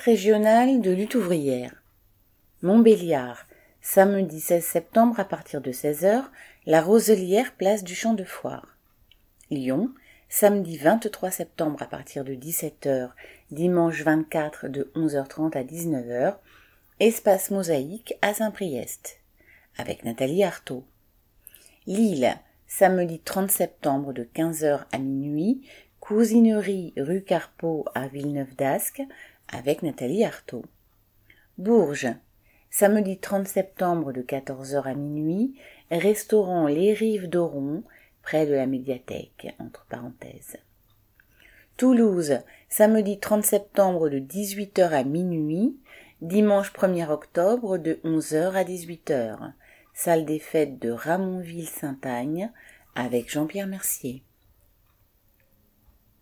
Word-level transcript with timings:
régionale 0.00 0.80
de 0.80 0.90
lutte 0.90 1.14
ouvrière. 1.14 1.82
Montbéliard, 2.62 3.46
samedi 3.82 4.40
16 4.40 4.64
septembre 4.64 5.20
à 5.20 5.24
partir 5.24 5.60
de 5.60 5.72
16h, 5.72 6.24
la 6.66 6.80
Roselière, 6.80 7.52
place 7.52 7.84
du 7.84 7.94
Champ 7.94 8.14
de 8.14 8.24
Foire. 8.24 8.76
Lyon, 9.50 9.90
samedi 10.28 10.78
23 10.78 11.30
septembre 11.30 11.82
à 11.82 11.86
partir 11.86 12.24
de 12.24 12.34
17h, 12.34 13.10
dimanche 13.50 14.02
24 14.02 14.68
de 14.68 14.90
11h30 14.96 15.56
à 15.56 15.62
19h, 15.62 16.36
espace 17.00 17.50
mosaïque 17.50 18.14
à 18.22 18.34
Saint-Priest, 18.34 19.18
avec 19.76 20.04
Nathalie 20.04 20.44
Artaud. 20.44 20.84
Lille, 21.86 22.34
samedi 22.66 23.18
30 23.18 23.50
septembre 23.50 24.12
de 24.12 24.24
15h 24.24 24.84
à 24.90 24.98
minuit, 24.98 25.68
cousinerie 26.00 26.92
rue 26.96 27.22
Carpeau 27.22 27.84
à 27.94 28.08
Villeneuve 28.08 28.54
d'Ascq, 28.56 29.02
avec 29.48 29.82
Nathalie 29.82 30.24
Artaud. 30.24 30.64
Bourges, 31.58 32.14
samedi 32.70 33.18
30 33.18 33.46
septembre 33.46 34.12
de 34.12 34.22
14h 34.22 34.82
à 34.82 34.94
minuit, 34.94 35.54
restaurant 35.90 36.66
Les 36.66 36.92
Rives 36.92 37.28
d'Oron, 37.28 37.84
près 38.22 38.46
de 38.46 38.54
la 38.54 38.66
médiathèque, 38.66 39.54
entre 39.58 39.86
parenthèses. 39.86 40.58
Toulouse, 41.76 42.38
samedi 42.68 43.18
30 43.18 43.44
septembre 43.44 44.08
de 44.08 44.18
18h 44.18 44.90
à 44.90 45.04
minuit, 45.04 45.76
dimanche 46.20 46.72
1er 46.72 47.10
octobre 47.10 47.78
de 47.78 48.00
11h 48.04 48.52
à 48.52 48.64
18h, 48.64 49.52
salle 49.92 50.24
des 50.24 50.38
fêtes 50.38 50.78
de 50.78 50.90
Ramonville-Saint-Agne 50.90 52.50
avec 52.94 53.30
Jean-Pierre 53.30 53.66
Mercier. 53.66 54.22